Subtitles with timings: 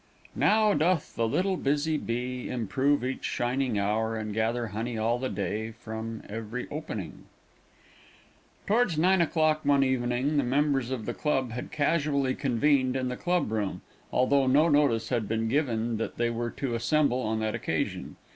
[0.35, 5.29] Now doth the little busy bee Improve each shining hour And gather honey all the
[5.29, 7.25] day From every opening
[8.65, 13.15] TOWARDS nine o'clock one evening, the members of the club had casually convened in the
[13.15, 17.53] club room, although no notice had been given that they were to assemble on that
[17.53, 18.15] occasion.